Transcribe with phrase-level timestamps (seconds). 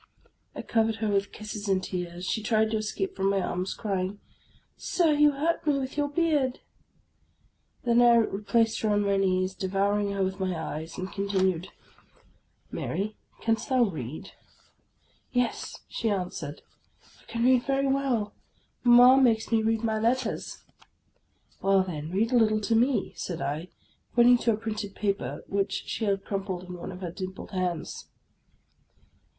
[0.55, 2.25] I covered her with kisses and tears.
[2.25, 4.19] She tried to escape from my arms, crying,
[4.75, 6.59] —"Sir, you hurt me with your beard."
[7.83, 11.67] Then I replaced her on my knees, devouring her with my eyes, and continued,
[12.71, 14.31] —"Mary, canst thou read?
[15.31, 16.63] ""Yes," she answered,"
[17.21, 18.33] I can read very well.
[18.83, 20.63] Mamma makes me read my letters.""
[21.61, 23.67] Well, then, read a little to me," said I,
[24.15, 28.07] pointing to a printed paper which she held crumpled in one of her dimpled hands.